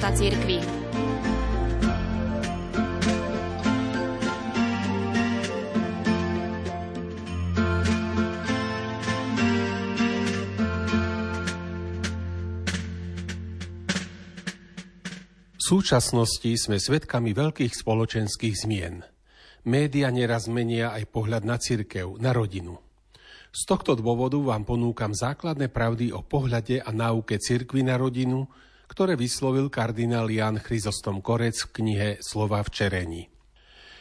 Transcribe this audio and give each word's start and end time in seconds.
života 0.00 0.16
cirkvi. 0.16 0.58
súčasnosti 15.70 16.50
sme 16.58 16.82
svedkami 16.82 17.30
veľkých 17.30 17.70
spoločenských 17.70 18.56
zmien. 18.58 19.06
Média 19.70 20.10
neraz 20.10 20.50
menia 20.50 20.90
aj 20.90 21.06
pohľad 21.14 21.46
na 21.46 21.62
cirkev, 21.62 22.18
na 22.18 22.34
rodinu. 22.34 22.74
Z 23.54 23.70
tohto 23.70 23.94
dôvodu 23.94 24.34
vám 24.34 24.66
ponúkam 24.66 25.14
základné 25.14 25.70
pravdy 25.70 26.10
o 26.10 26.26
pohľade 26.26 26.82
a 26.82 26.90
náuke 26.90 27.38
cirkvy 27.38 27.86
na 27.86 27.94
rodinu, 27.94 28.50
ktoré 28.90 29.14
vyslovil 29.14 29.70
kardinál 29.70 30.26
Jan 30.26 30.58
Chryzostom 30.58 31.22
Korec 31.22 31.54
v 31.54 31.72
knihe 31.78 32.08
Slova 32.18 32.58
v 32.66 32.70
čerení. 32.74 33.22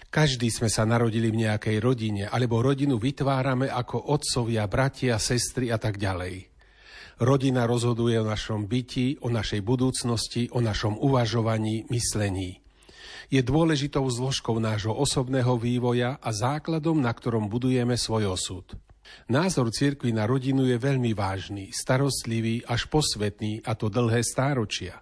Každý 0.10 0.50
sme 0.50 0.74
sa 0.74 0.90
narodili 0.90 1.30
v 1.30 1.46
nejakej 1.46 1.78
rodine, 1.78 2.26
alebo 2.26 2.66
rodinu 2.66 2.98
vytvárame 2.98 3.70
ako 3.70 4.10
otcovia, 4.10 4.66
bratia, 4.66 5.22
sestry 5.22 5.70
a 5.70 5.78
tak 5.78 6.02
ďalej. 6.02 6.50
Rodina 7.22 7.70
rozhoduje 7.70 8.18
o 8.18 8.26
našom 8.26 8.66
byti, 8.66 9.22
o 9.22 9.30
našej 9.30 9.62
budúcnosti, 9.62 10.50
o 10.50 10.66
našom 10.66 10.98
uvažovaní, 10.98 11.86
myslení. 11.94 12.58
Je 13.30 13.46
dôležitou 13.46 14.02
zložkou 14.10 14.58
nášho 14.58 14.98
osobného 14.98 15.54
vývoja 15.62 16.18
a 16.18 16.34
základom, 16.34 16.98
na 16.98 17.14
ktorom 17.14 17.46
budujeme 17.46 17.94
svoj 17.94 18.34
osud. 18.34 18.66
Názor 19.30 19.70
cirkvi 19.70 20.10
na 20.10 20.26
rodinu 20.26 20.66
je 20.66 20.78
veľmi 20.80 21.14
vážny, 21.14 21.70
starostlivý 21.70 22.66
až 22.66 22.90
posvetný, 22.90 23.62
a 23.66 23.78
to 23.78 23.88
dlhé 23.88 24.26
stáročia. 24.26 25.02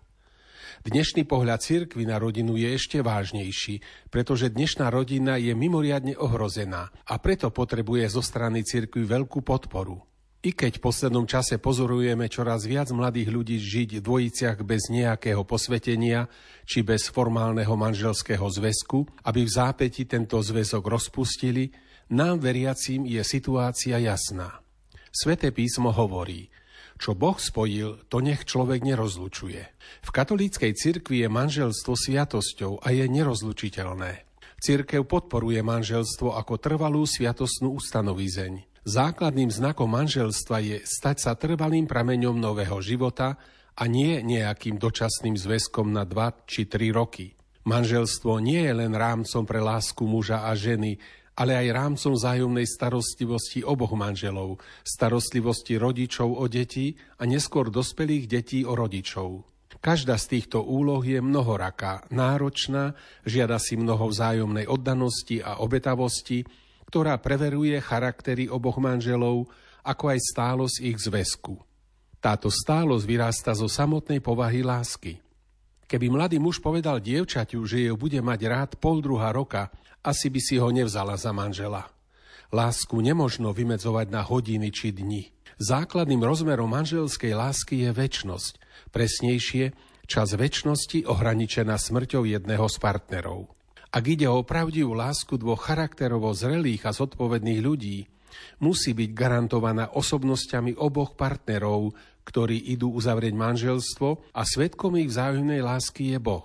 Dnešný 0.88 1.26
pohľad 1.28 1.60
cirkvi 1.60 2.08
na 2.08 2.22
rodinu 2.22 2.56
je 2.56 2.70
ešte 2.72 3.04
vážnejší, 3.04 4.08
pretože 4.08 4.54
dnešná 4.54 4.88
rodina 4.88 5.36
je 5.36 5.52
mimoriadne 5.52 6.16
ohrozená 6.16 6.94
a 7.04 7.14
preto 7.20 7.52
potrebuje 7.52 8.08
zo 8.08 8.24
strany 8.24 8.64
cirkvi 8.64 9.04
veľkú 9.04 9.44
podporu. 9.44 10.00
I 10.48 10.54
keď 10.54 10.78
v 10.78 10.86
poslednom 10.86 11.26
čase 11.26 11.58
pozorujeme 11.58 12.30
čoraz 12.30 12.70
viac 12.70 12.94
mladých 12.94 13.34
ľudí 13.34 13.58
žiť 13.58 14.00
v 14.00 14.06
dvojiciach 14.06 14.62
bez 14.64 14.88
nejakého 14.94 15.42
posvetenia 15.44 16.30
či 16.64 16.86
bez 16.86 17.10
formálneho 17.10 17.74
manželského 17.74 18.46
zväzku, 18.46 19.28
aby 19.28 19.44
v 19.44 19.52
zápäti 19.52 20.06
tento 20.06 20.38
zväzok 20.38 20.88
rozpustili, 20.88 21.74
nám 22.08 22.40
veriacím 22.40 23.04
je 23.08 23.22
situácia 23.24 24.00
jasná. 24.00 24.64
Sveté 25.12 25.52
písmo 25.52 25.90
hovorí, 25.92 26.52
čo 26.98 27.14
Boh 27.14 27.38
spojil, 27.38 28.10
to 28.10 28.26
nech 28.26 28.44
človek 28.44 28.82
nerozlučuje. 28.82 29.64
V 30.02 30.10
katolíckej 30.10 30.74
cirkvi 30.74 31.26
je 31.26 31.30
manželstvo 31.30 31.94
sviatosťou 31.94 32.82
a 32.82 32.88
je 32.90 33.06
nerozlučiteľné. 33.06 34.26
Cirkev 34.58 35.06
podporuje 35.06 35.62
manželstvo 35.62 36.34
ako 36.34 36.58
trvalú 36.58 37.06
sviatostnú 37.06 37.78
ustanovizeň. 37.78 38.82
Základným 38.82 39.54
znakom 39.54 39.94
manželstva 39.94 40.58
je 40.66 40.78
stať 40.82 41.18
sa 41.22 41.32
trvalým 41.38 41.86
prameňom 41.86 42.34
nového 42.34 42.82
života 42.82 43.38
a 43.78 43.84
nie 43.86 44.26
nejakým 44.26 44.82
dočasným 44.82 45.38
zväzkom 45.38 45.94
na 45.94 46.02
dva 46.10 46.34
či 46.50 46.66
tri 46.66 46.90
roky. 46.90 47.38
Manželstvo 47.70 48.42
nie 48.42 48.66
je 48.66 48.74
len 48.74 48.98
rámcom 48.98 49.46
pre 49.46 49.62
lásku 49.62 50.02
muža 50.08 50.50
a 50.50 50.58
ženy, 50.58 50.98
ale 51.38 51.54
aj 51.54 51.68
rámcom 51.70 52.18
zájomnej 52.18 52.66
starostlivosti 52.66 53.62
oboch 53.62 53.94
manželov, 53.94 54.58
starostlivosti 54.82 55.78
rodičov 55.78 56.34
o 56.34 56.50
deti 56.50 56.98
a 57.22 57.30
neskôr 57.30 57.70
dospelých 57.70 58.26
detí 58.26 58.66
o 58.66 58.74
rodičov. 58.74 59.46
Každá 59.78 60.18
z 60.18 60.26
týchto 60.34 60.66
úloh 60.66 61.06
je 61.06 61.22
mnohoraká, 61.22 62.10
náročná, 62.10 62.98
žiada 63.22 63.62
si 63.62 63.78
mnoho 63.78 64.10
vzájomnej 64.10 64.66
oddanosti 64.66 65.38
a 65.46 65.62
obetavosti, 65.62 66.42
ktorá 66.90 67.22
preveruje 67.22 67.78
charaktery 67.78 68.50
oboch 68.50 68.82
manželov, 68.82 69.46
ako 69.86 70.18
aj 70.18 70.20
stálosť 70.34 70.78
ich 70.82 70.98
zväzku. 70.98 71.62
Táto 72.18 72.50
stálosť 72.50 73.06
vyrásta 73.06 73.54
zo 73.54 73.70
samotnej 73.70 74.18
povahy 74.18 74.66
lásky. 74.66 75.22
Keby 75.88 76.12
mladý 76.12 76.36
muž 76.36 76.60
povedal 76.60 77.00
dievčaťu, 77.00 77.64
že 77.64 77.88
ju 77.88 77.96
bude 77.96 78.20
mať 78.20 78.40
rád 78.44 78.72
pol 78.76 79.00
druhá 79.00 79.32
roka, 79.32 79.72
asi 80.04 80.28
by 80.28 80.40
si 80.44 80.60
ho 80.60 80.68
nevzala 80.68 81.16
za 81.16 81.32
manžela. 81.32 81.88
Lásku 82.52 83.00
nemožno 83.00 83.56
vymedzovať 83.56 84.08
na 84.12 84.20
hodiny 84.20 84.68
či 84.68 84.92
dni. 84.92 85.32
Základným 85.64 86.20
rozmerom 86.20 86.68
manželskej 86.68 87.32
lásky 87.32 87.88
je 87.88 87.92
väčnosť, 87.96 88.54
presnejšie 88.92 89.72
čas 90.08 90.36
väčšnosti 90.36 91.08
ohraničená 91.08 91.80
smrťou 91.80 92.28
jedného 92.28 92.68
z 92.68 92.78
partnerov. 92.84 93.52
Ak 93.88 94.04
ide 94.12 94.28
o 94.28 94.44
pravdivú 94.44 94.92
lásku 94.92 95.40
dvoch 95.40 95.72
charakterovo 95.72 96.36
zrelých 96.36 96.84
a 96.84 96.92
zodpovedných 96.92 97.64
ľudí, 97.64 98.04
musí 98.60 98.92
byť 98.92 99.10
garantovaná 99.16 99.96
osobnosťami 99.96 100.76
oboch 100.76 101.16
partnerov, 101.16 101.96
ktorí 102.28 102.76
idú 102.76 102.92
uzavrieť 102.92 103.32
manželstvo 103.32 104.36
a 104.36 104.42
svetkom 104.44 105.00
ich 105.00 105.08
vzájomnej 105.08 105.64
lásky 105.64 106.12
je 106.12 106.20
Boh. 106.20 106.44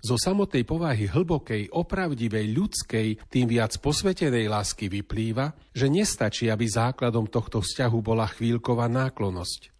Zo 0.00 0.16
samotnej 0.16 0.64
povahy 0.64 1.10
hlbokej, 1.10 1.68
opravdivej, 1.74 2.56
ľudskej, 2.56 3.08
tým 3.28 3.46
viac 3.50 3.76
posvetenej 3.76 4.48
lásky 4.48 4.88
vyplýva, 4.88 5.52
že 5.76 5.92
nestačí, 5.92 6.48
aby 6.48 6.64
základom 6.64 7.28
tohto 7.28 7.60
vzťahu 7.60 7.98
bola 8.00 8.24
chvíľková 8.30 8.88
náklonosť. 8.88 9.74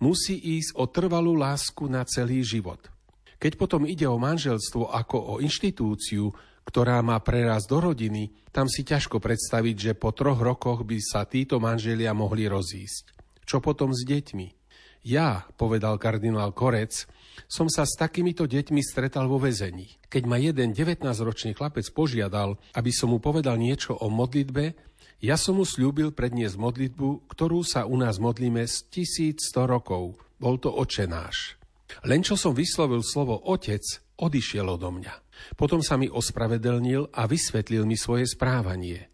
Musí 0.00 0.40
ísť 0.58 0.78
o 0.80 0.88
trvalú 0.88 1.36
lásku 1.36 1.84
na 1.90 2.08
celý 2.08 2.40
život– 2.40 2.80
keď 3.38 3.54
potom 3.54 3.86
ide 3.86 4.04
o 4.10 4.18
manželstvo 4.18 4.90
ako 4.90 5.16
o 5.16 5.34
inštitúciu, 5.38 6.34
ktorá 6.66 7.00
má 7.06 7.16
preraz 7.22 7.70
do 7.70 7.78
rodiny, 7.78 8.34
tam 8.50 8.66
si 8.66 8.82
ťažko 8.82 9.22
predstaviť, 9.22 9.76
že 9.78 9.92
po 9.94 10.10
troch 10.10 10.42
rokoch 10.42 10.82
by 10.82 10.98
sa 10.98 11.24
títo 11.24 11.62
manželia 11.62 12.12
mohli 12.12 12.50
rozísť. 12.50 13.14
Čo 13.46 13.62
potom 13.62 13.94
s 13.94 14.04
deťmi? 14.04 14.57
Ja, 15.06 15.46
povedal 15.54 15.96
kardinál 15.96 16.50
Korec, 16.50 17.06
som 17.46 17.70
sa 17.70 17.86
s 17.86 17.94
takýmito 17.94 18.50
deťmi 18.50 18.82
stretal 18.82 19.30
vo 19.30 19.38
väzení. 19.38 19.96
Keď 20.10 20.22
ma 20.26 20.36
jeden 20.36 20.74
19-ročný 20.74 21.54
chlapec 21.54 21.86
požiadal, 21.94 22.58
aby 22.74 22.90
som 22.90 23.14
mu 23.14 23.22
povedal 23.22 23.56
niečo 23.56 23.94
o 23.94 24.10
modlitbe, 24.10 24.74
ja 25.18 25.34
som 25.34 25.58
mu 25.58 25.66
slúbil 25.66 26.14
predniesť 26.14 26.54
modlitbu, 26.58 27.30
ktorú 27.30 27.66
sa 27.66 27.86
u 27.86 27.98
nás 27.98 28.22
modlíme 28.22 28.62
z 28.66 28.86
1100 28.90 29.66
rokov. 29.66 30.18
Bol 30.38 30.62
to 30.62 30.70
očenáš. 30.70 31.58
Len 32.06 32.22
čo 32.22 32.38
som 32.38 32.54
vyslovil 32.54 33.02
slovo 33.02 33.34
otec, 33.34 33.82
odišiel 34.18 34.66
odo 34.66 34.94
mňa. 34.94 35.14
Potom 35.58 35.82
sa 35.82 35.98
mi 35.98 36.06
ospravedlnil 36.10 37.14
a 37.14 37.26
vysvetlil 37.26 37.86
mi 37.86 37.98
svoje 37.98 38.30
správanie. 38.30 39.10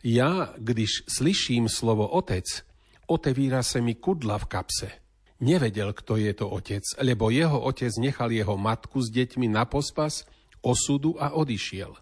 Ja, 0.00 0.54
když 0.56 1.10
slyším 1.10 1.66
slovo 1.66 2.06
otec, 2.06 2.46
otevíra 3.08 3.64
sa 3.64 3.80
mi 3.80 3.96
kudla 3.96 4.36
v 4.38 4.46
kapse. 4.46 4.88
Nevedel, 5.38 5.94
kto 5.94 6.18
je 6.18 6.32
to 6.34 6.46
otec, 6.50 6.82
lebo 7.00 7.30
jeho 7.30 7.62
otec 7.62 7.94
nechal 7.98 8.28
jeho 8.34 8.58
matku 8.58 8.98
s 8.98 9.08
deťmi 9.08 9.46
na 9.48 9.64
pospas, 9.64 10.26
osudu 10.62 11.14
a 11.16 11.34
odišiel. 11.34 11.94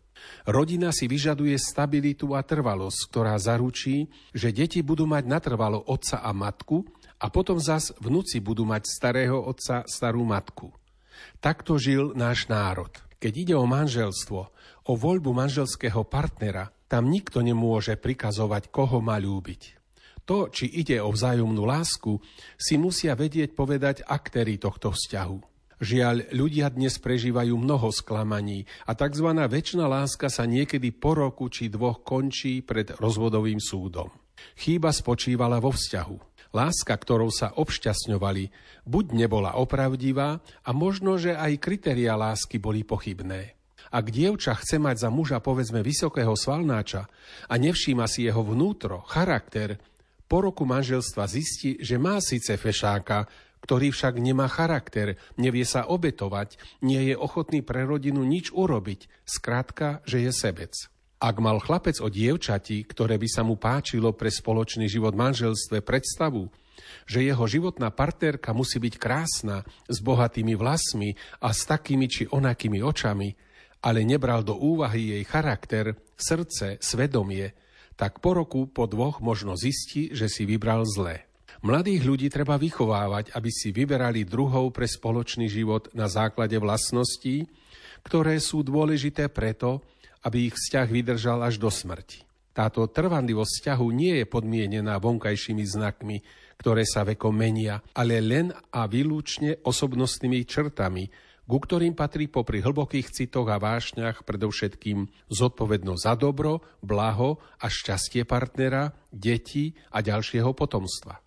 Rodina 0.49 0.91
si 0.91 1.05
vyžaduje 1.07 1.55
stabilitu 1.61 2.33
a 2.33 2.41
trvalosť, 2.41 3.13
ktorá 3.13 3.37
zaručí, 3.37 4.09
že 4.33 4.51
deti 4.51 4.81
budú 4.81 5.05
mať 5.05 5.29
natrvalo 5.29 5.85
otca 5.85 6.25
a 6.25 6.33
matku 6.33 6.89
a 7.21 7.29
potom 7.29 7.61
zas 7.61 7.93
vnúci 8.01 8.41
budú 8.41 8.65
mať 8.65 8.89
starého 8.89 9.37
otca, 9.37 9.85
starú 9.85 10.25
matku. 10.25 10.73
Takto 11.41 11.77
žil 11.77 12.17
náš 12.17 12.49
národ. 12.49 12.91
Keď 13.17 13.33
ide 13.33 13.55
o 13.57 13.65
manželstvo, 13.65 14.41
o 14.87 14.93
voľbu 14.97 15.33
manželského 15.33 16.05
partnera, 16.05 16.73
tam 16.87 17.09
nikto 17.09 17.41
nemôže 17.41 17.97
prikazovať, 17.97 18.69
koho 18.73 19.01
má 19.01 19.17
ľúbiť. 19.21 19.86
To, 20.27 20.51
či 20.51 20.67
ide 20.67 20.99
o 20.99 21.15
vzájomnú 21.15 21.63
lásku, 21.63 22.19
si 22.59 22.75
musia 22.75 23.15
vedieť 23.15 23.55
povedať 23.55 24.03
aktéry 24.03 24.59
tohto 24.59 24.91
vzťahu. 24.91 25.39
Žiaľ, 25.77 26.35
ľudia 26.35 26.67
dnes 26.73 26.99
prežívajú 26.99 27.55
mnoho 27.55 27.93
sklamaní 27.95 28.67
a 28.89 28.97
tzv. 28.99 29.29
väčšina 29.29 29.87
láska 29.87 30.27
sa 30.27 30.43
niekedy 30.43 30.91
po 30.91 31.15
roku 31.15 31.47
či 31.47 31.71
dvoch 31.71 32.03
končí 32.03 32.65
pred 32.65 32.97
rozvodovým 32.99 33.63
súdom. 33.63 34.11
Chýba 34.59 34.91
spočívala 34.91 35.63
vo 35.63 35.71
vzťahu. 35.71 36.17
Láska, 36.57 36.97
ktorou 36.97 37.29
sa 37.29 37.53
obšťastňovali, 37.55 38.45
buď 38.89 39.05
nebola 39.13 39.61
opravdivá 39.61 40.41
a 40.65 40.71
možno, 40.73 41.21
že 41.21 41.37
aj 41.37 41.61
kritéria 41.61 42.17
lásky 42.17 42.57
boli 42.57 42.83
pochybné. 42.83 43.55
Ak 43.93 44.11
dievča 44.11 44.59
chce 44.59 44.83
mať 44.83 45.07
za 45.07 45.11
muža 45.13 45.39
povedzme 45.39 45.85
vysokého 45.85 46.35
svalnáča 46.35 47.07
a 47.47 47.55
nevšíma 47.55 48.09
si 48.11 48.27
jeho 48.27 48.43
vnútro, 48.43 49.05
charakter, 49.07 49.79
po 50.27 50.43
roku 50.43 50.67
manželstva 50.67 51.27
zistí, 51.31 51.79
že 51.79 51.99
má 51.99 52.19
síce 52.19 52.55
fešáka, 52.59 53.31
ktorý 53.67 53.91
však 53.91 54.23
nemá 54.23 54.47
charakter, 54.47 55.19
nevie 55.35 55.67
sa 55.67 55.91
obetovať, 55.91 56.59
nie 56.87 57.11
je 57.11 57.15
ochotný 57.19 57.67
pre 57.67 57.83
rodinu 57.83 58.23
nič 58.23 58.55
urobiť, 58.55 59.27
skrátka, 59.27 60.05
že 60.07 60.23
je 60.23 60.31
sebec. 60.31 60.71
Ak 61.17 61.41
mal 61.41 61.59
chlapec 61.59 61.99
o 62.05 62.13
dievčati, 62.13 62.85
ktoré 62.85 63.17
by 63.17 63.27
sa 63.27 63.43
mu 63.43 63.57
páčilo 63.57 64.13
pre 64.13 64.29
spoločný 64.29 64.87
život 64.87 65.17
manželstve 65.17 65.81
predstavu, 65.81 66.53
že 67.09 67.25
jeho 67.25 67.43
životná 67.49 67.89
partnerka 67.89 68.53
musí 68.53 68.77
byť 68.77 68.95
krásna, 69.01 69.65
s 69.89 69.99
bohatými 70.05 70.53
vlasmi 70.55 71.17
a 71.41 71.51
s 71.57 71.65
takými 71.65 72.07
či 72.07 72.29
onakými 72.29 72.85
očami, 72.85 73.33
ale 73.81 74.05
nebral 74.05 74.45
do 74.45 74.55
úvahy 74.61 75.17
jej 75.17 75.25
charakter, 75.25 75.97
srdce, 76.15 76.77
svedomie, 76.85 77.57
tak 77.97 78.21
po 78.21 78.37
roku, 78.37 78.69
po 78.69 78.85
dvoch 78.85 79.25
možno 79.25 79.57
zistí, 79.57 80.13
že 80.13 80.29
si 80.29 80.45
vybral 80.45 80.85
zlé. 80.85 81.25
Mladých 81.65 82.05
ľudí 82.05 82.29
treba 82.29 82.61
vychovávať, 82.61 83.33
aby 83.33 83.51
si 83.51 83.73
vyberali 83.73 84.29
druhov 84.29 84.77
pre 84.77 84.85
spoločný 84.85 85.49
život 85.49 85.89
na 85.97 86.07
základe 86.07 86.55
vlastností, 86.61 87.49
ktoré 88.05 88.39
sú 88.39 88.61
dôležité 88.61 89.33
preto, 89.33 89.83
aby 90.29 90.53
ich 90.53 90.55
vzťah 90.55 90.87
vydržal 90.87 91.41
až 91.43 91.57
do 91.57 91.73
smrti. 91.73 92.23
Táto 92.53 92.89
trvanlivosť 92.89 93.53
vzťahu 93.53 93.87
nie 93.93 94.21
je 94.23 94.27
podmienená 94.29 94.97
vonkajšími 95.01 95.65
znakmi, 95.65 96.17
ktoré 96.57 96.89
sa 96.89 97.05
vekom 97.05 97.37
menia, 97.37 97.85
ale 97.93 98.21
len 98.25 98.49
a 98.73 98.89
výlučne 98.89 99.61
osobnostnými 99.61 100.41
črtami, 100.49 101.05
ku 101.47 101.63
ktorým 101.63 101.95
patrí 101.95 102.27
popri 102.27 102.59
hlbokých 102.61 103.15
citoch 103.15 103.47
a 103.47 103.63
vášňach 103.63 104.27
predovšetkým 104.27 105.31
zodpovednosť 105.31 106.03
za 106.03 106.15
dobro, 106.19 106.61
blaho 106.83 107.39
a 107.63 107.71
šťastie 107.71 108.27
partnera, 108.27 108.91
detí 109.15 109.79
a 109.95 110.03
ďalšieho 110.03 110.51
potomstva. 110.53 111.23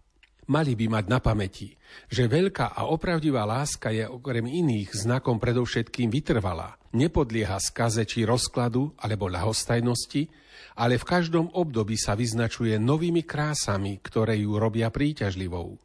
Mali 0.49 0.73
by 0.73 0.85
mať 0.89 1.05
na 1.13 1.21
pamäti, 1.21 1.77
že 2.09 2.25
veľká 2.25 2.73
a 2.73 2.89
opravdivá 2.89 3.45
láska 3.45 3.93
je 3.93 4.09
okrem 4.09 4.49
iných 4.49 4.97
znakom 4.97 5.37
predovšetkým 5.37 6.09
vytrvalá. 6.09 6.73
Nepodlieha 6.89 7.61
skaze 7.61 8.01
či 8.09 8.25
rozkladu 8.25 8.97
alebo 8.97 9.29
ľahostajnosti, 9.29 10.25
ale 10.73 10.97
v 10.97 11.05
každom 11.05 11.53
období 11.53 12.01
sa 12.01 12.17
vyznačuje 12.17 12.81
novými 12.81 13.21
krásami, 13.21 14.01
ktoré 14.01 14.41
ju 14.41 14.57
robia 14.57 14.89
príťažlivou. 14.89 15.77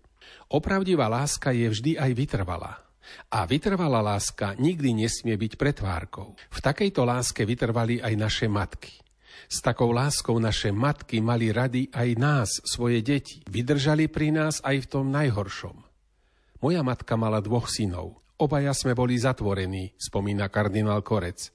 Opravdivá 0.48 1.12
láska 1.12 1.52
je 1.52 1.68
vždy 1.68 1.92
aj 2.00 2.10
vytrvalá. 2.16 2.83
A 3.32 3.44
vytrvalá 3.44 4.00
láska 4.00 4.56
nikdy 4.56 5.04
nesmie 5.04 5.36
byť 5.36 5.52
pretvárkou. 5.60 6.36
V 6.36 6.58
takejto 6.58 7.04
láske 7.04 7.44
vytrvali 7.44 8.00
aj 8.00 8.14
naše 8.16 8.46
matky. 8.48 9.04
S 9.48 9.60
takou 9.60 9.92
láskou 9.92 10.40
naše 10.40 10.72
matky 10.72 11.20
mali 11.20 11.52
rady 11.52 11.92
aj 11.92 12.08
nás, 12.16 12.50
svoje 12.64 13.04
deti. 13.04 13.44
Vydržali 13.46 14.08
pri 14.08 14.32
nás 14.32 14.64
aj 14.64 14.88
v 14.88 14.90
tom 14.90 15.12
najhoršom. 15.12 15.76
Moja 16.64 16.80
matka 16.80 17.14
mala 17.20 17.44
dvoch 17.44 17.68
synov. 17.68 18.24
Obaja 18.40 18.72
sme 18.72 18.96
boli 18.96 19.20
zatvorení, 19.20 19.94
spomína 20.00 20.48
kardinál 20.48 21.04
Korec. 21.04 21.52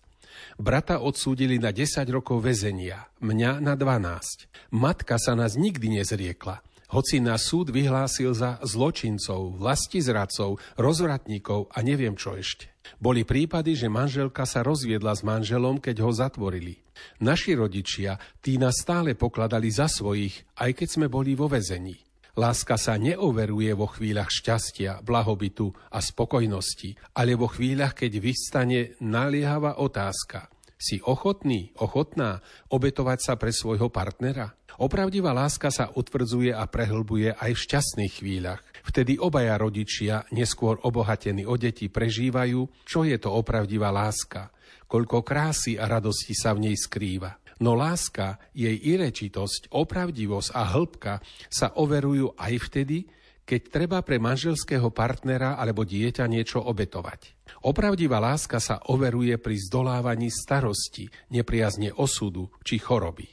Brata 0.56 1.04
odsúdili 1.04 1.60
na 1.60 1.76
10 1.76 2.08
rokov 2.08 2.40
väzenia, 2.40 3.12
mňa 3.20 3.60
na 3.60 3.76
12. 3.76 4.72
Matka 4.72 5.20
sa 5.20 5.36
nás 5.36 5.60
nikdy 5.60 6.00
nezriekla, 6.00 6.64
hoci 6.90 7.22
na 7.22 7.38
súd 7.38 7.70
vyhlásil 7.70 8.34
za 8.34 8.58
zločincov, 8.66 9.58
vlastizradcov, 9.62 10.58
rozvratníkov 10.76 11.70
a 11.74 11.80
neviem 11.86 12.18
čo 12.18 12.34
ešte. 12.36 12.74
Boli 12.98 13.22
prípady, 13.22 13.78
že 13.78 13.88
manželka 13.88 14.50
sa 14.50 14.66
rozviedla 14.66 15.14
s 15.14 15.22
manželom, 15.22 15.78
keď 15.78 16.02
ho 16.02 16.12
zatvorili. 16.12 16.82
Naši 17.22 17.56
rodičia 17.56 18.18
tí 18.42 18.58
nás 18.58 18.82
stále 18.82 19.14
pokladali 19.14 19.70
za 19.70 19.86
svojich, 19.86 20.58
aj 20.58 20.72
keď 20.74 20.88
sme 20.90 21.08
boli 21.08 21.38
vo 21.38 21.46
väzení. 21.46 21.96
Láska 22.40 22.80
sa 22.80 22.96
neoveruje 22.96 23.76
vo 23.76 23.92
chvíľach 23.92 24.32
šťastia, 24.32 25.04
blahobytu 25.04 25.76
a 25.92 26.00
spokojnosti, 26.00 26.96
ale 27.20 27.36
vo 27.36 27.52
chvíľach, 27.52 27.92
keď 27.92 28.12
vystane 28.22 28.96
naliehavá 29.04 29.76
otázka. 29.82 30.48
Si 30.80 31.04
ochotný, 31.04 31.76
ochotná 31.76 32.40
obetovať 32.72 33.20
sa 33.20 33.34
pre 33.36 33.52
svojho 33.52 33.92
partnera? 33.92 34.56
Opravdivá 34.80 35.36
láska 35.36 35.76
sa 35.76 35.92
utvrdzuje 35.92 36.56
a 36.56 36.64
prehlbuje 36.72 37.36
aj 37.36 37.52
v 37.52 37.64
šťastných 37.68 38.14
chvíľach. 38.24 38.64
Vtedy 38.88 39.20
obaja 39.20 39.60
rodičia, 39.60 40.24
neskôr 40.32 40.80
obohatení 40.80 41.44
o 41.44 41.60
deti, 41.60 41.92
prežívajú, 41.92 42.88
čo 42.88 43.04
je 43.04 43.20
to 43.20 43.28
opravdivá 43.28 43.92
láska, 43.92 44.56
koľko 44.88 45.20
krásy 45.20 45.76
a 45.76 45.84
radosti 45.84 46.32
sa 46.32 46.56
v 46.56 46.72
nej 46.72 46.76
skrýva. 46.80 47.36
No 47.60 47.76
láska, 47.76 48.40
jej 48.56 48.80
irečitosť, 48.80 49.76
opravdivosť 49.76 50.50
a 50.56 50.64
hĺbka 50.64 51.14
sa 51.52 51.76
overujú 51.76 52.40
aj 52.40 52.54
vtedy, 52.72 53.04
keď 53.50 53.62
treba 53.74 53.98
pre 54.06 54.22
manželského 54.22 54.94
partnera 54.94 55.58
alebo 55.58 55.82
dieťa 55.82 56.30
niečo 56.30 56.62
obetovať. 56.62 57.34
Opravdivá 57.66 58.22
láska 58.22 58.62
sa 58.62 58.78
overuje 58.94 59.42
pri 59.42 59.58
zdolávaní 59.58 60.30
starosti, 60.30 61.10
nepriazne 61.34 61.90
osudu 61.90 62.54
či 62.62 62.78
choroby. 62.78 63.26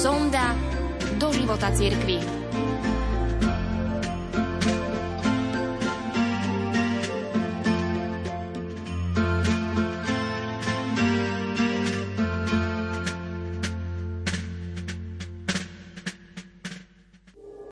Sonda 0.00 0.56
do 1.20 1.28
života 1.36 1.68
cirkvi. 1.76 2.39